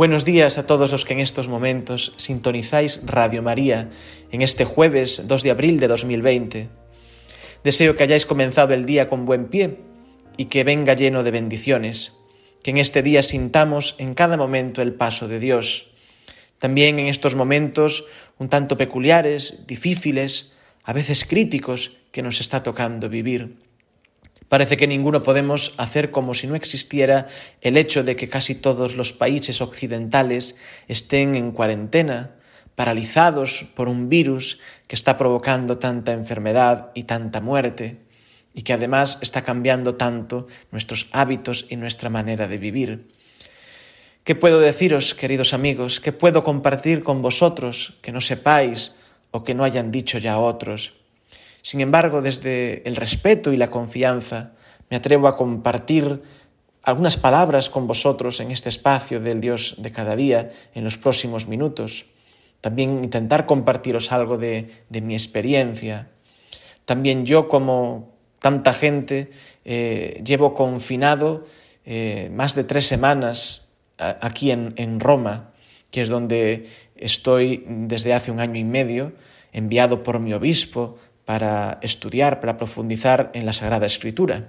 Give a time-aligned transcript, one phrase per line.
[0.00, 3.90] Buenos días a todos los que en estos momentos sintonizáis Radio María
[4.32, 6.70] en este jueves 2 de abril de 2020.
[7.64, 9.76] Deseo que hayáis comenzado el día con buen pie
[10.38, 12.16] y que venga lleno de bendiciones,
[12.62, 15.90] que en este día sintamos en cada momento el paso de Dios.
[16.58, 18.06] También en estos momentos
[18.38, 23.69] un tanto peculiares, difíciles, a veces críticos que nos está tocando vivir.
[24.50, 27.28] Parece que ninguno podemos hacer como si no existiera
[27.60, 30.56] el hecho de que casi todos los países occidentales
[30.88, 32.34] estén en cuarentena,
[32.74, 37.98] paralizados por un virus que está provocando tanta enfermedad y tanta muerte,
[38.52, 43.06] y que además está cambiando tanto nuestros hábitos y nuestra manera de vivir.
[44.24, 46.00] ¿Qué puedo deciros, queridos amigos?
[46.00, 48.98] ¿Qué puedo compartir con vosotros que no sepáis
[49.30, 50.99] o que no hayan dicho ya otros?
[51.62, 54.52] Sin embargo, desde el respeto y la confianza,
[54.88, 56.22] me atrevo a compartir
[56.82, 61.46] algunas palabras con vosotros en este espacio del Dios de cada día en los próximos
[61.46, 62.06] minutos.
[62.60, 66.08] También intentar compartiros algo de, mi experiencia.
[66.84, 69.30] También yo, como tanta gente,
[69.64, 71.44] eh, llevo confinado
[71.84, 73.66] eh, más de tres semanas
[73.98, 75.52] aquí en, en Roma,
[75.90, 79.12] que es donde estoy desde hace un año y medio,
[79.52, 80.98] enviado por mi obispo
[81.30, 84.48] para estudiar, para profundizar en la Sagrada Escritura.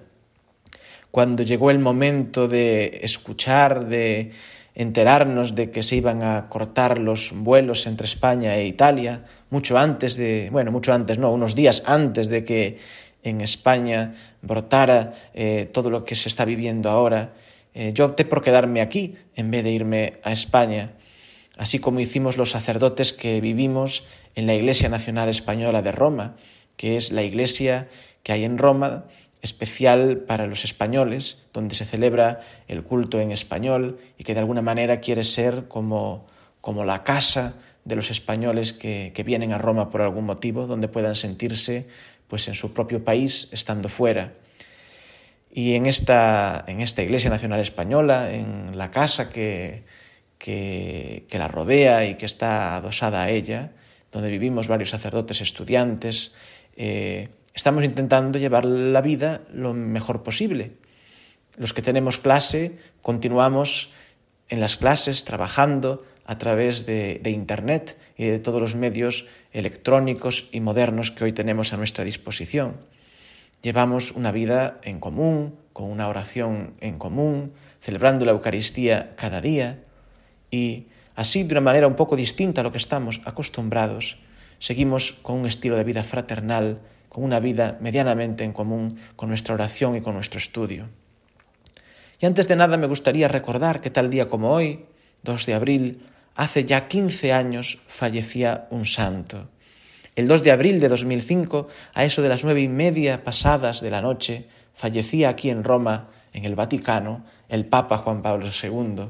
[1.12, 4.31] Cuando llegó el momento de escuchar, de
[4.74, 10.18] enterarnos de que se iban a cortar los vuelos entre España e Italia, mucho antes
[10.18, 12.80] de, bueno, mucho antes, no, unos días antes de que
[13.22, 17.34] en España brotara eh, todo lo que se está viviendo ahora,
[17.75, 20.94] eh, yo opté por quedarme aquí en vez de irme a España,
[21.59, 26.38] así como hicimos los sacerdotes que vivimos en la Iglesia Nacional Española de Roma,
[26.81, 27.90] que es la iglesia
[28.24, 29.06] que hay en Roma,
[29.44, 34.64] especial para los españoles, donde se celebra el culto en español y que de alguna
[34.64, 36.25] manera quiere ser como,
[36.59, 37.53] como la casa
[37.86, 41.88] de los españoles que, que, vienen a Roma por algún motivo, donde puedan sentirse
[42.28, 44.34] pues en su propio país estando fuera.
[45.52, 49.84] Y en esta, en esta Iglesia Nacional Española, en la casa que,
[50.40, 53.70] que, que la rodea y que está adosada a ella,
[54.11, 56.33] donde vivimos varios sacerdotes estudiantes,
[56.75, 60.73] eh, estamos intentando llevar la vida lo mejor posible.
[61.57, 63.91] Los que tenemos clase continuamos
[64.49, 70.47] en las clases trabajando a través de, de, Internet y de todos los medios electrónicos
[70.51, 72.78] y modernos que hoy tenemos a nuestra disposición.
[73.61, 79.79] Llevamos una vida en común, con una oración en común, celebrando la Eucaristía cada día
[80.49, 84.17] y así de una manera un poco distinta a lo que estamos acostumbrados
[84.61, 86.79] seguimos con un estilo de vida fraternal,
[87.09, 90.88] con una vida medianamente en común con nuestra oración y con nuestro estudio.
[92.22, 94.85] Y antes de nada me gustaría recordar que tal día como hoy,
[95.23, 96.05] 2 de abril,
[96.35, 99.49] hace ya 15 años fallecía un santo.
[100.16, 103.89] El 2 de abril de 2005, a eso de las nueve y media pasadas de
[103.89, 109.09] la noche, fallecía aquí en Roma, en el Vaticano, el Papa Juan Pablo II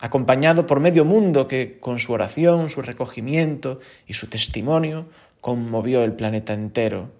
[0.00, 5.06] acompañado por medio mundo que con su oración, su recogimiento y su testimonio
[5.40, 7.10] conmovió el planeta entero.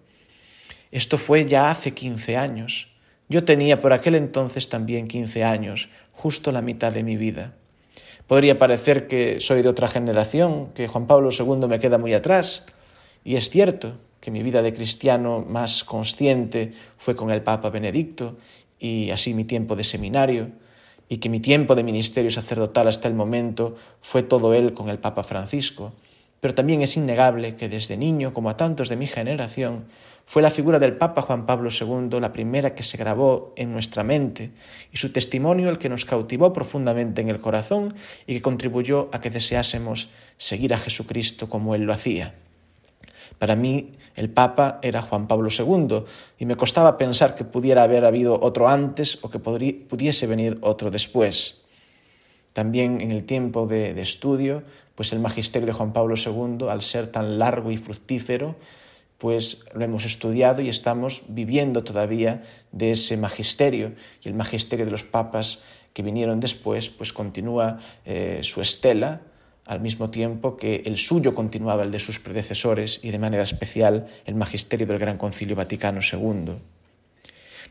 [0.91, 2.89] Esto fue ya hace 15 años.
[3.29, 7.55] Yo tenía por aquel entonces también 15 años, justo la mitad de mi vida.
[8.27, 12.65] Podría parecer que soy de otra generación, que Juan Pablo II me queda muy atrás,
[13.25, 18.37] y es cierto que mi vida de cristiano más consciente fue con el Papa Benedicto
[18.79, 20.51] y así mi tiempo de seminario,
[21.09, 24.99] y que mi tiempo de ministerio sacerdotal hasta el momento fue todo él con el
[24.99, 25.93] Papa Francisco.
[26.41, 29.87] Pero también es innegable que desde niño, como a tantos de mi generación,
[30.27, 34.05] fue la figura del Papa Juan Pablo II la primera que se grabó en nuestra
[34.05, 34.51] mente
[34.93, 37.95] y su testimonio el que nos cautivó profundamente en el corazón
[38.27, 42.35] y que contribuyó a que deseásemos seguir a Jesucristo como él lo hacía.
[43.39, 46.05] Para mí el Papa era Juan Pablo II
[46.39, 50.91] y me costaba pensar que pudiera haber habido otro antes o que pudiese venir otro
[50.91, 51.63] después.
[52.53, 54.65] También en el tiempo de, estudio,
[54.97, 58.57] pues el magisterio de Juan Pablo II, al ser tan largo y fructífero,
[59.19, 63.93] pues lo hemos estudiado y estamos viviendo todavía de ese magisterio
[64.25, 65.61] y el magisterio de los papas
[65.93, 69.21] que vinieron después, pues continúa eh, su estela
[69.69, 74.07] al mismo tiempo que el suyo continuaba el de sus predecesores y de manera especial
[74.25, 76.55] el magisterio del Gran Concilio Vaticano II.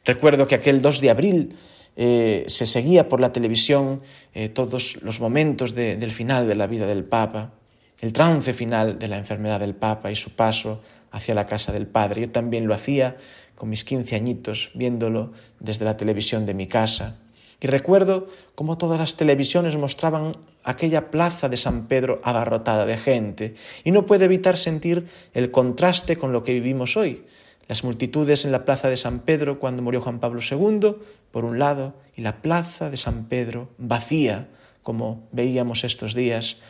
[0.05, 1.55] Recuerdo que aquel 2 de abril
[1.95, 4.01] eh, se seguía por la televisión
[4.35, 7.53] eh, todos los momentos del final de la vida del Papa,
[7.99, 11.87] el trance final de la enfermedad del Papa y su paso hacia la casa del
[11.87, 12.21] Padre.
[12.21, 13.17] Yo también lo hacía
[13.55, 17.17] con mis 15 añitos, viéndolo desde la televisión de mi casa.
[17.59, 23.55] Y recuerdo cómo todas las televisiones mostraban aquella plaza de San Pedro abarrotada de gente,
[23.83, 27.25] y no puedo evitar sentir el contraste con lo que vivimos hoy.
[27.67, 30.95] Las multitudes en la plaza de San Pedro cuando murió Juan Pablo II,
[31.31, 34.47] por un lado, y la plaza de San Pedro vacía,
[34.83, 36.61] como veíamos estos días,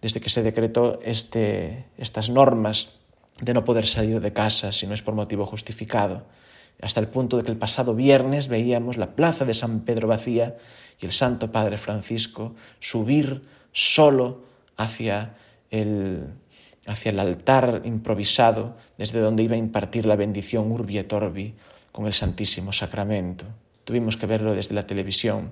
[0.00, 2.94] desde que se decretó este, estas normas
[3.40, 6.24] de no poder salir de casa si no es por motivo justificado
[6.80, 10.56] hasta el punto de que el pasado viernes veíamos la plaza de San Pedro vacía
[11.00, 13.42] y el Santo Padre Francisco subir
[13.72, 14.42] solo
[14.76, 15.34] hacia
[15.70, 16.26] el,
[16.86, 21.54] hacia el altar improvisado desde donde iba a impartir la bendición Urbi et Orbi
[21.92, 23.44] con el Santísimo Sacramento.
[23.84, 25.50] Tuvimos que verlo desde la televisión.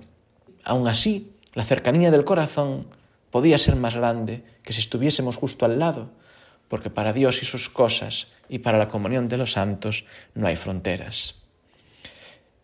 [0.64, 2.86] Aún así, la cercanía del corazón
[3.30, 6.10] podía ser más grande que si estuviésemos justo al lado,
[6.68, 10.04] porque para Dios y sus cosas y para la comunión de los santos
[10.34, 11.42] no hay fronteras.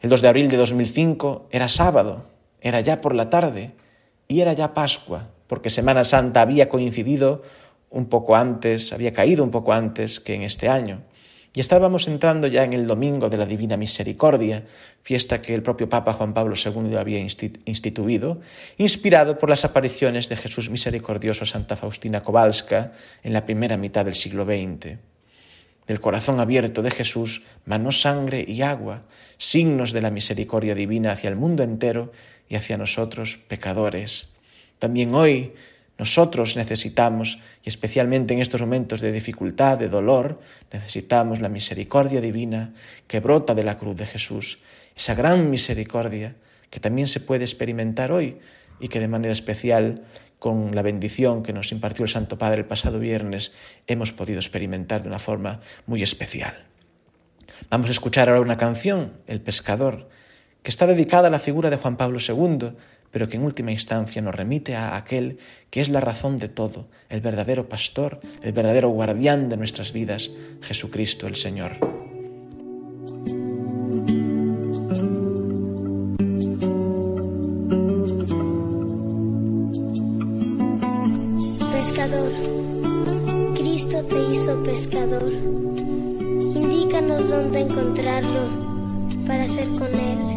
[0.00, 2.26] El 2 de abril de 2005 era sábado,
[2.60, 3.72] era ya por la tarde
[4.26, 7.43] y era ya Pascua, porque Semana Santa había coincidido
[7.90, 11.02] un poco antes, había caído un poco antes que en este año.
[11.54, 14.64] Y estábamos entrando ya en el Domingo de la Divina Misericordia,
[15.02, 18.40] fiesta que el propio Papa Juan Pablo II había instituido,
[18.78, 24.14] inspirado por las apariciones de Jesús Misericordioso Santa Faustina Kowalska en la primera mitad del
[24.14, 24.96] siglo XX.
[25.87, 29.02] Del corazón abierto de Jesús manó sangre y agua,
[29.37, 32.12] signos de la misericordia divina hacia el mundo entero
[32.49, 34.28] y hacia nosotros pecadores.
[34.78, 35.52] También hoy
[36.02, 40.40] nosotros necesitamos, y especialmente en estos momentos de dificultad, de dolor,
[40.72, 42.75] necesitamos la misericordia divina
[43.06, 44.58] que brota de la cruz de Jesús,
[44.96, 46.34] esa gran misericordia
[46.70, 48.38] que también se puede experimentar hoy
[48.81, 50.02] y que de manera especial
[50.40, 53.52] con la bendición que nos impartió el Santo Padre el pasado viernes
[53.87, 56.66] hemos podido experimentar de una forma muy especial.
[57.70, 60.08] Vamos a escuchar ahora una canción, El pescador,
[60.64, 62.72] que está dedicada a la figura de Juan Pablo II,
[63.12, 65.38] pero que en última instancia nos remite a aquel
[65.70, 70.31] que es la razón de todo, el verdadero pastor, el verdadero guardián de nuestras vidas,
[70.62, 71.79] Jesucristo el Señor.
[81.73, 82.32] Pescador,
[83.55, 85.31] Cristo te hizo pescador.
[85.31, 88.49] Indícanos dónde encontrarlo
[89.26, 90.32] para ser con Él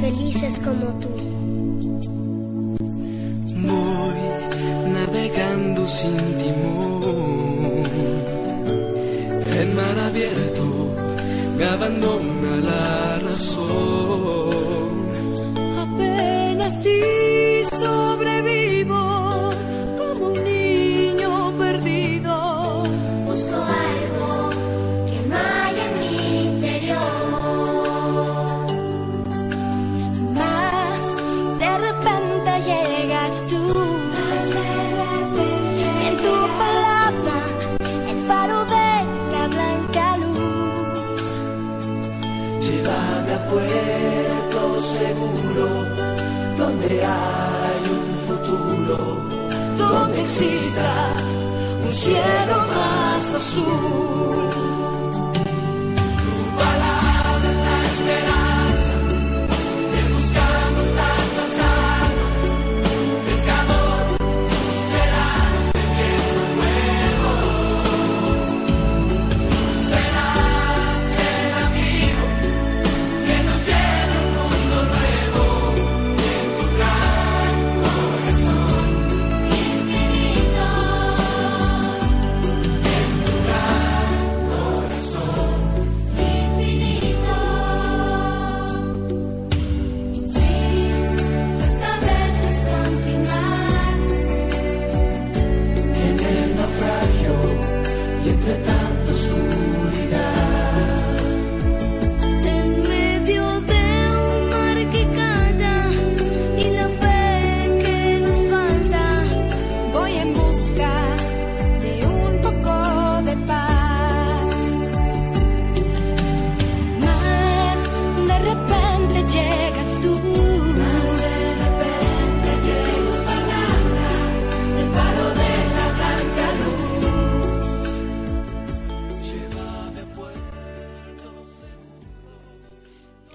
[0.00, 1.35] felices como tú.
[5.88, 6.55] Sin timón.
[51.86, 54.65] Un cielo más azul.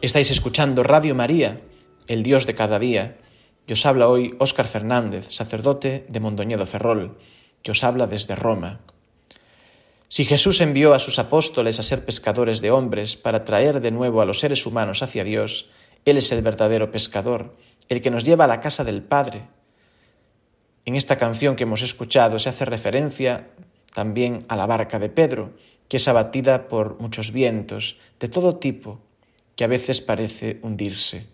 [0.02, 1.62] Estáis escuchando Radio María,
[2.08, 3.18] el Dios de cada día.
[3.68, 7.20] Y os habla hoy Óscar Fernández, sacerdote de Mondoñedo Ferrol,
[7.62, 8.80] que os habla desde Roma.
[10.08, 14.24] Si Jesús envió a sus apóstoles a ser pescadores de hombres para traer de nuevo
[14.24, 15.70] a los seres humanos hacia Dios,
[16.04, 17.56] Él es el verdadero pescador,
[17.88, 19.44] el que nos lleva a la casa del Padre.
[20.86, 23.50] En esta canción que hemos escuchado se hace referencia
[23.94, 25.52] también a la barca de Pedro,
[25.88, 29.00] que es abatida por muchos vientos de todo tipo,
[29.56, 31.26] que a veces parece hundirse.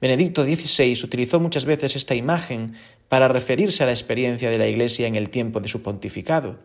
[0.00, 2.74] Benedicto XVI utilizó muchas veces esta imagen
[3.08, 6.58] para referirse a la experiencia de la Iglesia en el tiempo de su pontificado.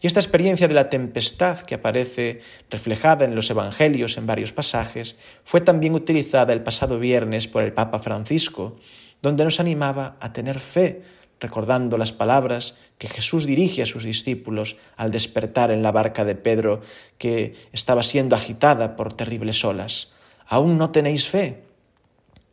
[0.00, 2.40] Y esta experiencia de la tempestad que aparece
[2.70, 7.72] reflejada en los Evangelios en varios pasajes fue también utilizada el pasado viernes por el
[7.72, 8.76] Papa Francisco,
[9.22, 11.02] donde nos animaba a tener fe,
[11.42, 16.36] recordando las palabras que Jesús dirige a sus discípulos al despertar en la barca de
[16.36, 16.80] Pedro
[17.18, 20.12] que estaba siendo agitada por terribles olas.
[20.46, 21.64] ¿Aún no tenéis fe?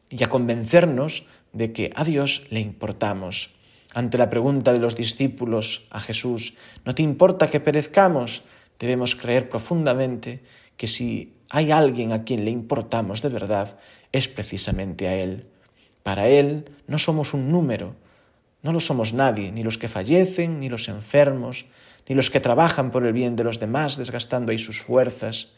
[0.10, 3.52] Y a convencernos de que a Dios le importamos.
[3.94, 8.44] Ante la pregunta de los discípulos a Jesús, ¿no te importa que perezcamos?
[8.80, 10.42] Debemos creer profundamente
[10.78, 13.78] que si hay alguien a quien le importamos de verdad,
[14.12, 15.46] es precisamente a Él.
[16.04, 17.96] Para Él no somos un número,
[18.62, 21.66] no lo somos nadie, ni los que fallecen, ni los enfermos,
[22.08, 25.50] ni los que trabajan por el bien de los demás, desgastando ahí sus fuerzas,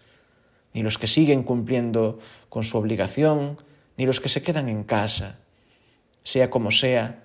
[0.74, 3.58] ni los que siguen cumpliendo con su obligación,
[3.98, 5.40] ni los que se quedan en casa.
[6.24, 7.24] Sea como sea,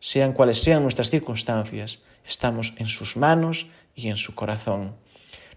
[0.00, 4.94] sean cuales sean nuestras circunstancias, estamos en sus manos y en su corazón.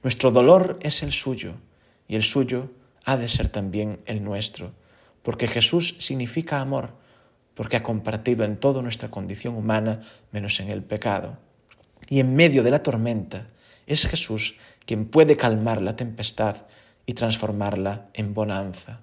[0.02, 1.56] Nuestro dolor es el suyo,
[2.08, 2.72] y el suyo
[3.04, 4.72] ha de ser también el nuestro,
[5.24, 6.94] porque Jesús significa amor,
[7.60, 10.00] porque ha compartido en toda nuestra condición humana
[10.32, 11.36] menos en el pecado.
[12.08, 13.48] Y en medio de la tormenta
[13.86, 16.56] es Jesús quien puede calmar la tempestad
[17.06, 19.02] y transformarla en bonanza.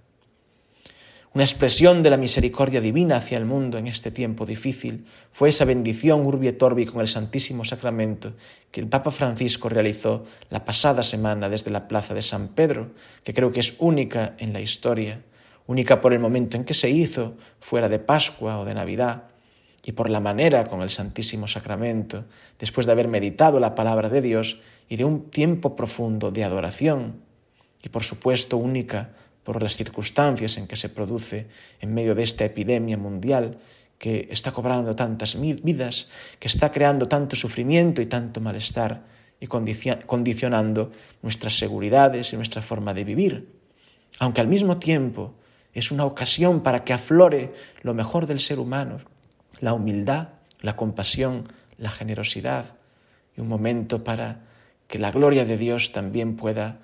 [1.35, 5.67] Una expresión de la misericordia divina hacia el mundo en este tiempo difícil fue esa
[5.67, 8.37] bendición urbi et orbi con el Santísimo Sacramento
[8.71, 13.35] que el Papa Francisco realizó la pasada semana desde la Plaza de San Pedro, que
[13.35, 15.21] creo que es única en la historia
[15.67, 19.25] única por el momento en que se hizo, fuera de Pascua o de Navidad,
[19.85, 22.25] y por la manera con el Santísimo Sacramento,
[22.59, 27.21] después de haber meditado la palabra de Dios y de un tiempo profundo de adoración,
[27.83, 29.11] y por supuesto única
[29.45, 31.47] por las circunstancias en que se produce
[31.81, 33.59] en medio de esta epidemia mundial
[33.97, 36.09] que está cobrando tantas vidas,
[36.41, 39.05] que está creando tanto sufrimiento y tanto malestar
[39.39, 40.91] y condicionando
[41.23, 43.49] nuestras seguridades y nuestra forma de vivir.
[44.19, 45.35] Aunque al mismo tiempo
[45.79, 47.53] es una ocasión para que aflore
[47.83, 49.01] lo mejor del ser humano,
[49.61, 50.29] la humildad,
[50.63, 52.77] la compasión, la generosidad,
[53.37, 54.39] y un momento para
[54.89, 56.79] que la gloria de Dios también pueda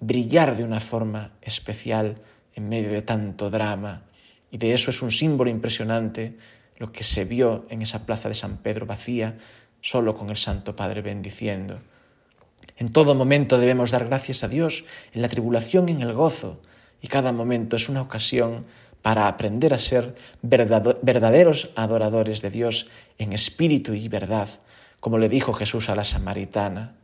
[0.00, 2.22] brillar de una forma especial
[2.54, 4.04] en medio de tanto drama.
[4.50, 6.38] Y de eso es un símbolo impresionante
[6.78, 9.36] lo que se vio en esa plaza de San Pedro vacía,
[9.82, 11.80] solo con el Santo Padre bendiciendo.
[12.78, 16.62] En todo momento debemos dar gracias a Dios, en la tribulación y en el gozo,
[17.00, 18.64] y cada momento es una ocasión
[19.02, 24.48] para aprender a ser verdaderos adoradores de Dios en espíritu y verdad,
[25.00, 26.94] como le dijo Jesús a la samaritana.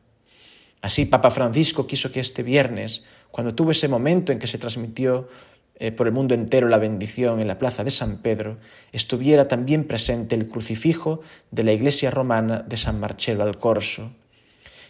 [0.82, 5.28] Así Papa Francisco quiso que este viernes, cuando tuvo ese momento en que se transmitió
[5.76, 8.58] eh, por el mundo entero la bendición en la plaza de San Pedro,
[8.92, 14.12] estuviera también presente el crucifijo de la iglesia romana de San Marcello al Corso.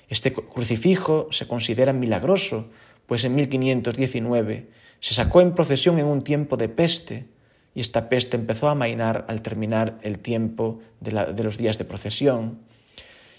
[0.08, 2.70] Este crucifijo se considera milagroso,
[3.06, 4.68] pues en 1519
[5.00, 7.26] se sacó en procesión en un tiempo de peste
[7.74, 12.60] y esta peste empezó a amainar al terminar el tiempo de, los días de procesión.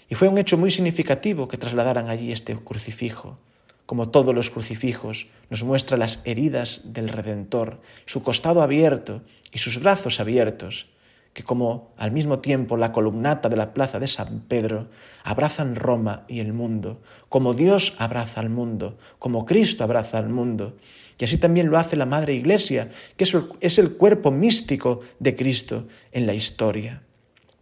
[0.08, 3.38] Y fue un hecho muy significativo que trasladaran allí este crucifijo.
[3.86, 9.22] Como todos los crucifijos, nos muestra las heridas del Redentor, su costado abierto
[9.52, 10.86] y sus brazos abiertos,
[11.32, 14.88] que como al mismo tiempo la columnata de la plaza de San Pedro
[15.22, 20.76] abrazan Roma y el mundo, como Dios abraza al mundo, como Cristo abraza al mundo.
[21.18, 23.24] Y así también lo hace la Madre Iglesia, que
[23.60, 27.02] es el cuerpo místico de Cristo en la historia.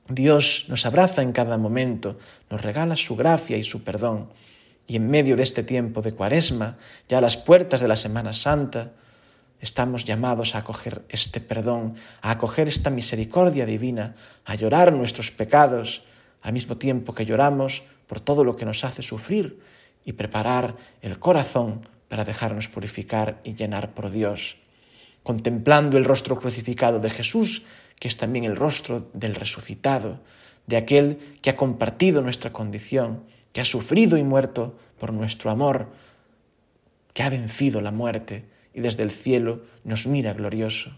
[0.08, 2.18] Dios nos abraza en cada momento,
[2.50, 4.28] nos regala su gracia y su perdón.
[4.86, 6.76] Y en medio de este tiempo de cuaresma,
[7.08, 8.92] ya a las puertas de la Semana Santa,
[9.64, 16.02] Estamos llamados a acoger este perdón, a acoger esta misericordia divina, a llorar nuestros pecados,
[16.42, 19.60] al mismo tiempo que lloramos por todo lo que nos hace sufrir
[20.04, 24.56] y preparar el corazón para dejarnos purificar y llenar por Dios.
[25.24, 27.66] Contemplando el rostro crucificado de Jesús,
[27.98, 30.20] que es también el rostro del resucitado,
[30.68, 35.88] de aquel que ha compartido nuestra condición, que ha sufrido y muerto por nuestro amor,
[37.14, 40.96] que ha vencido la muerte y desde el cielo nos mira glorioso.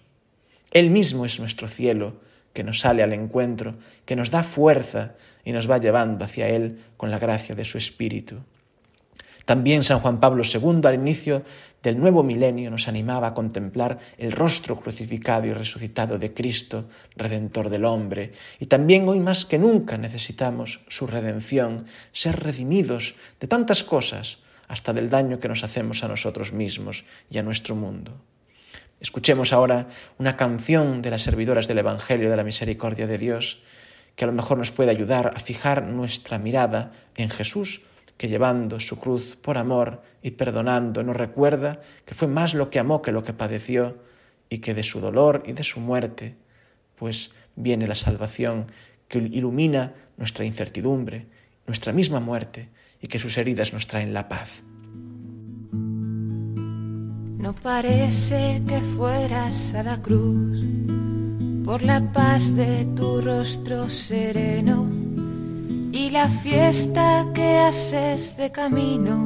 [0.71, 2.21] Él mismo es nuestro cielo,
[2.53, 5.15] que nos sale al encuentro, que nos da fuerza
[5.47, 8.43] y nos va llevando hacia Él con la gracia de su Espíritu.
[9.47, 11.45] También San Juan Pablo II al inicio
[11.81, 17.71] del nuevo milenio nos animaba a contemplar el rostro crucificado y resucitado de Cristo, Redentor
[17.71, 18.33] del hombre.
[18.59, 24.93] Y también hoy más que nunca necesitamos su redención, ser redimidos de tantas cosas, hasta
[24.93, 28.21] del daño que nos hacemos a nosotros mismos y a nuestro mundo.
[29.01, 29.87] Escuchemos ahora
[30.19, 33.63] una canción de las servidoras del Evangelio de la Misericordia de Dios,
[34.17, 37.83] que a lo mejor nos puede ayudar a fijar nuestra mirada en Jesús,
[38.17, 42.79] que llevando su cruz por amor y perdonando nos recuerda que fue más lo que
[42.79, 43.99] amó que lo que padeció
[44.49, 46.37] y que de su dolor y de su muerte
[46.97, 48.67] pues viene la salvación
[49.09, 51.27] que ilumina nuestra incertidumbre,
[51.67, 52.69] nuestra misma muerte
[53.01, 54.63] y que sus heridas nos traen la paz.
[57.39, 60.59] No parece que fueras a la cruz
[61.65, 65.06] por la paz de tu rostro sereno
[65.97, 69.17] y la fiesta que haces de camino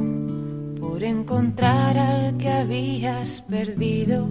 [0.79, 4.29] por encontrar al que habías perdido.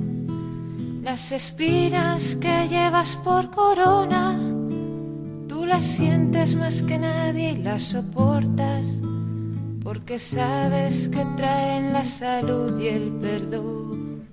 [1.03, 4.39] Las espinas que llevas por corona,
[5.49, 9.01] tú las sientes más que nadie y las soportas,
[9.83, 14.25] porque sabes que traen la salud y el perdón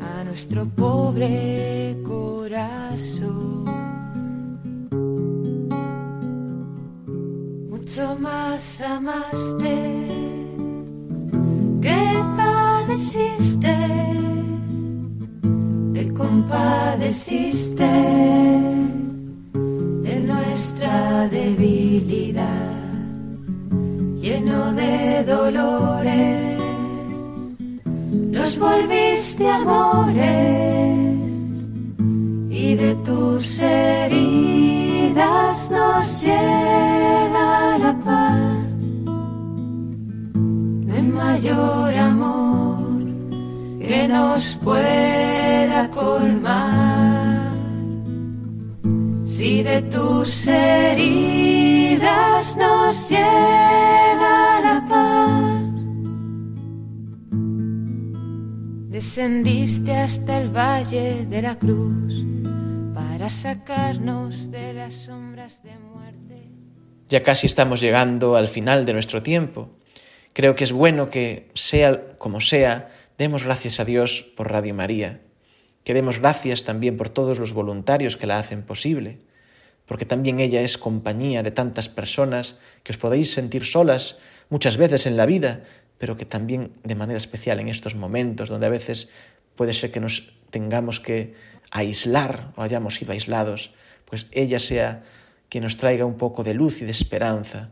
[0.00, 3.55] a nuestro pobre corazón.
[7.96, 10.06] Mucho más amaste.
[11.80, 13.76] Que padeciste,
[15.94, 17.86] te compadeciste
[20.02, 22.44] de nuestra debilidad,
[24.20, 26.60] lleno de dolores,
[28.30, 30.85] los volviste amores
[44.16, 47.52] nos pueda colmar.
[49.24, 51.76] Si de tus heridas
[52.56, 55.62] nos llega la paz.
[58.96, 62.24] Descendiste hasta el valle de la cruz
[62.94, 66.38] para sacarnos de las sombras de muerte.
[67.10, 69.68] Ya casi estamos llegando al final de nuestro tiempo.
[70.32, 75.20] Creo que es bueno que, sea como sea, demos gracias a Dios por Radio María,
[75.84, 79.18] que demos gracias también por todos los voluntarios que la hacen posible,
[79.86, 84.18] porque también ella es compañía de tantas personas que os podéis sentir solas
[84.50, 85.62] muchas veces en la vida,
[85.98, 89.10] pero que también de manera especial en estos momentos donde a veces
[89.54, 91.34] puede ser que nos tengamos que
[91.70, 93.72] aislar o hayamos sido aislados,
[94.04, 95.04] pues ella sea
[95.48, 97.70] quien nos traiga un poco de luz y de esperanza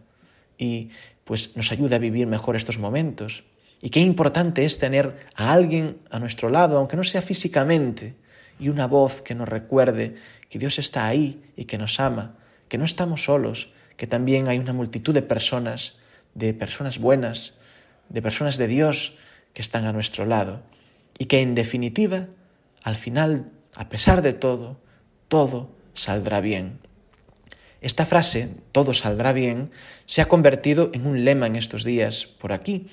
[0.56, 0.90] y
[1.24, 3.44] pues nos ayude a vivir mejor estos momentos.
[3.84, 8.14] Y qué importante es tener a alguien a nuestro lado, aunque no sea físicamente,
[8.58, 10.14] y una voz que nos recuerde
[10.48, 12.34] que Dios está ahí y que nos ama,
[12.68, 15.98] que no estamos solos, que también hay una multitud de personas,
[16.32, 17.58] de personas buenas,
[18.08, 19.18] de personas de Dios
[19.52, 20.62] que están a nuestro lado
[21.18, 22.28] y que en definitiva,
[22.84, 24.80] al final, a pesar de todo,
[25.28, 26.78] todo saldrá bien.
[27.82, 29.72] Esta frase, todo saldrá bien,
[30.06, 32.88] se ha convertido en un lema en estos días por aquí,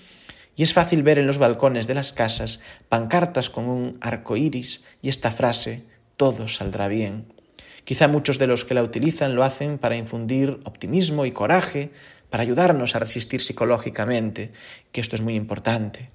[0.62, 4.84] y es fácil ver en los balcones de las casas pancartas con un arco iris
[5.02, 7.26] y esta frase, todo saldrá bien.
[7.84, 11.89] Quizá muchos de los que la utilizan lo hacen para infundir optimismo y coraje,
[12.30, 14.52] para ayudarnos a resistir psicológicamente,
[14.91, 16.12] que esto es muy importante.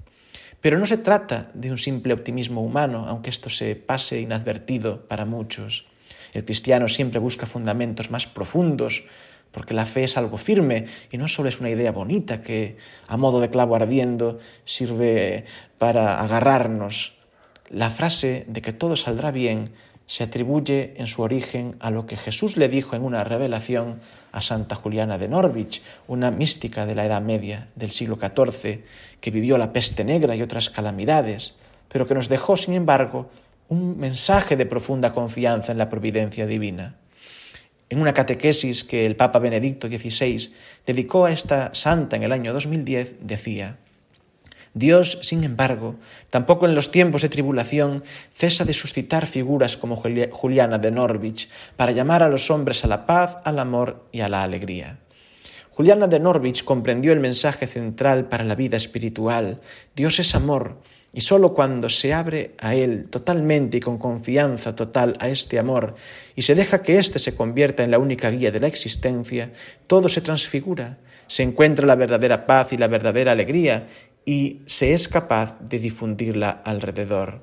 [0.60, 5.24] Pero no se trata de un simple optimismo humano, aunque esto se pase inadvertido para
[5.24, 5.86] muchos.
[6.34, 9.06] El cristiano siempre busca fundamentos más profundos,
[9.52, 12.76] porque la fe es algo firme y no solo es una idea bonita que,
[13.08, 15.44] a modo de clavo ardiendo, sirve
[15.78, 17.14] para agarrarnos.
[17.70, 19.72] La frase de que todo saldrá bien
[20.06, 24.00] se atribuye en su origen a lo que Jesús le dijo en una revelación
[24.32, 28.84] a Santa Juliana de Norwich, una mística de la Edad Media del siglo XIV,
[29.20, 31.56] que vivió la peste negra y otras calamidades,
[31.88, 33.30] pero que nos dejó, sin embargo,
[33.68, 36.94] un mensaje de profunda confianza en la providencia divina.
[37.88, 40.52] En una catequesis que el Papa Benedicto XVI
[40.86, 43.78] dedicó a esta santa en el año 2010, decía,
[44.74, 45.94] Dios, sin embargo,
[46.28, 48.02] tampoco en los tiempos de tribulación
[48.34, 53.06] cesa de suscitar figuras como Juliana de Norwich para llamar a los hombres a la
[53.06, 54.98] paz, al amor y a la alegría.
[55.70, 59.60] Juliana de Norwich comprendió el mensaje central para la vida espiritual.
[59.94, 60.82] Dios es amor
[61.16, 65.94] Y sólo cuando se abre a Él totalmente y con confianza total a este amor
[66.34, 69.50] y se deja que éste se convierta en la única guía de la existencia,
[69.86, 73.88] todo se transfigura, se encuentra la verdadera paz y la verdadera alegría
[74.26, 77.40] y se es capaz de difundirla alrededor.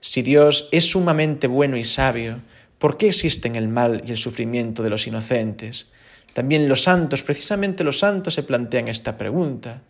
[0.00, 2.38] Si Dios es sumamente bueno y sabio,
[2.78, 5.88] ¿por qué existen el mal y el sufrimiento de los inocentes?
[6.34, 9.82] También los santos, precisamente los santos, se plantean esta pregunta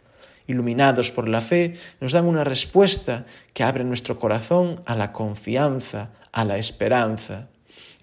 [0.47, 6.11] iluminados por la fe, nos dan una respuesta que abre nuestro corazón a la confianza,
[6.33, 7.49] a la esperanza.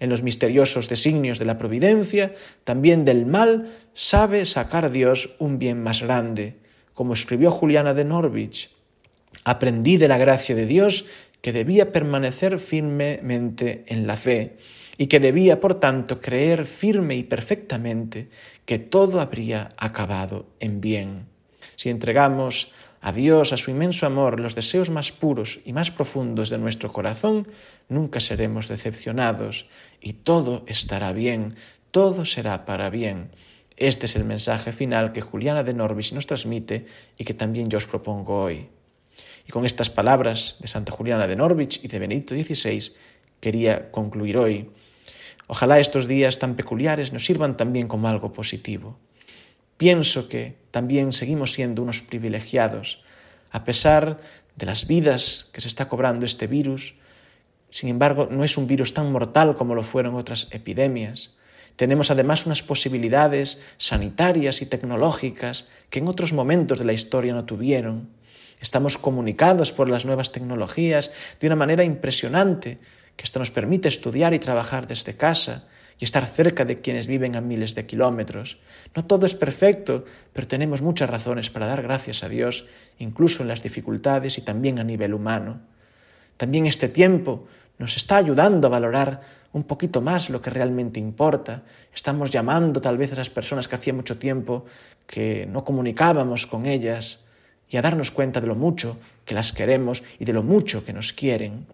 [0.00, 5.82] En los misteriosos designios de la providencia, también del mal sabe sacar Dios un bien
[5.82, 6.56] más grande.
[6.94, 8.70] Como escribió Juliana de Norwich,
[9.44, 11.06] aprendí de la gracia de Dios
[11.40, 14.56] que debía permanecer firmemente en la fe
[14.98, 18.28] y que debía, por tanto, creer firme y perfectamente
[18.66, 21.31] que todo habría acabado en bien.
[21.76, 26.50] Si entregamos a Dios, a su inmenso amor, los deseos más puros y más profundos
[26.50, 27.48] de nuestro corazón,
[27.88, 29.66] nunca seremos decepcionados
[30.00, 31.56] y todo estará bien,
[31.90, 33.30] todo será para bien.
[33.76, 36.86] Este es el mensaje final que Juliana de Norvis nos transmite
[37.18, 38.68] y que también yo os propongo hoy.
[39.48, 42.92] Y con estas palabras de Santa Juliana de Norwich y de Benedicto XVI
[43.40, 44.70] quería concluir hoy.
[45.48, 48.98] Ojalá estos días tan peculiares nos sirvan también como algo positivo.
[49.82, 53.02] Pienso que también seguimos siendo unos privilegiados,
[53.50, 54.20] a pesar
[54.54, 56.94] de las vidas que se está cobrando este virus.
[57.68, 61.34] Sin embargo, no es un virus tan mortal como lo fueron otras epidemias.
[61.74, 67.44] Tenemos además unas posibilidades sanitarias y tecnológicas que en otros momentos de la historia no
[67.44, 68.08] tuvieron.
[68.60, 72.78] Estamos comunicados por las nuevas tecnologías de una manera impresionante,
[73.16, 75.64] que esto nos permite estudiar y trabajar desde casa,
[75.98, 78.58] y estar cerca de quienes viven a miles de kilómetros.
[78.94, 82.66] No todo es perfecto, pero tenemos muchas razones para dar gracias a Dios,
[82.98, 85.60] incluso en las dificultades y también a nivel humano.
[86.36, 87.46] También este tiempo
[87.78, 89.20] nos está ayudando a valorar
[89.52, 91.62] un poquito más lo que realmente importa.
[91.94, 94.64] Estamos llamando tal vez a esas personas que hacía mucho tiempo
[95.06, 97.20] que no comunicábamos con ellas
[97.68, 100.92] y a darnos cuenta de lo mucho que las queremos y de lo mucho que
[100.92, 101.66] nos quieren.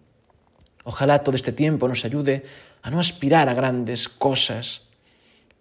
[0.83, 2.45] Ojalá todo este tiempo nos ayude
[2.81, 4.83] a no aspirar a grandes cosas.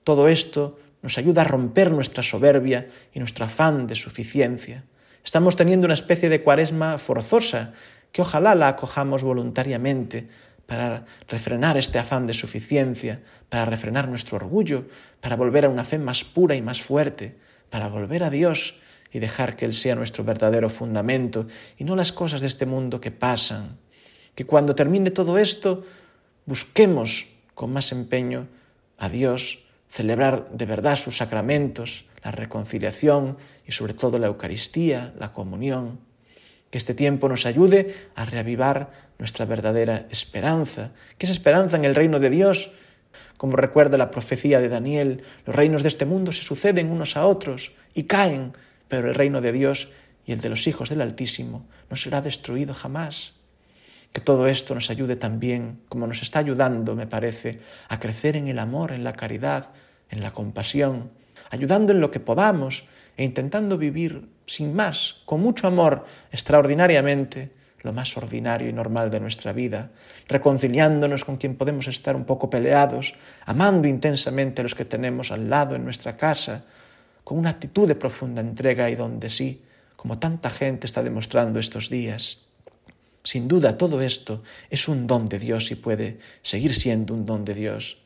[0.04, 4.85] Todo esto nos ayuda a romper nuestra soberbia y nuestro afán de suficiencia.
[5.24, 7.72] Estamos teniendo una especie de cuaresma forzosa
[8.12, 10.28] que ojalá la acojamos voluntariamente
[10.66, 14.87] para refrenar este afán de suficiencia, para refrenar nuestro orgullo,
[15.20, 17.37] para volver a una fe más pura y más fuerte,
[17.70, 18.76] para volver a Dios
[19.12, 21.46] y dejar que Él sea nuestro verdadero fundamento
[21.78, 23.78] y no las cosas de este mundo que pasan.
[24.35, 25.85] Que cuando termine todo esto
[26.48, 28.48] busquemos con más empeño
[28.96, 35.34] a Dios, celebrar de verdad sus sacramentos, la reconciliación y sobre todo la Eucaristía, la
[35.34, 36.00] comunión.
[36.70, 41.94] Que este tiempo nos ayude a reavivar nuestra verdadera esperanza, que es esperanza en el
[41.94, 42.70] reino de Dios.
[43.37, 47.26] Como recuerda la profecía de Daniel, los reinos de este mundo se suceden unos a
[47.26, 48.52] otros y caen,
[48.88, 49.90] pero el reino de Dios
[50.24, 53.38] y el de los hijos del Altísimo no será destruido jamás.
[54.18, 58.48] Que todo esto nos ayude también, como nos está ayudando, me parece, a crecer en
[58.48, 59.66] el amor, en la caridad,
[60.11, 61.12] en la compasión,
[61.50, 62.83] ayudando en lo que podamos
[63.16, 67.52] e intentando vivir sin más, con mucho amor, extraordinariamente,
[67.83, 69.92] lo más ordinario y normal de nuestra vida,
[70.26, 73.14] reconciliándonos con quien podemos estar un poco peleados,
[73.46, 76.64] amando intensamente a los que tenemos al lado en nuestra casa,
[77.22, 79.62] con una actitud de profunda entrega y donde sí,
[79.94, 82.47] como tanta gente está demostrando estos días.
[83.29, 87.45] Sin duda, todo esto es un don de Dios y puede seguir siendo un don
[87.45, 87.99] de Dios.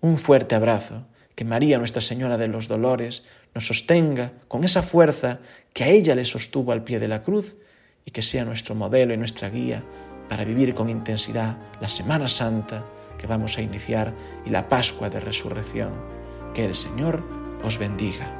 [0.00, 1.02] Un fuerte abrazo,
[1.34, 3.22] que María, Nuestra Señora de los Dolores,
[3.54, 5.40] nos sostenga con esa fuerza
[5.74, 7.54] que a ella le sostuvo al pie de la cruz
[8.06, 9.84] y que sea nuestro modelo y nuestra guía
[10.30, 12.86] para vivir con intensidad la Semana Santa
[13.18, 14.14] que vamos a iniciar
[14.46, 15.92] y la Pascua de Resurrección.
[16.54, 17.22] Que el Señor
[17.62, 18.39] os bendiga.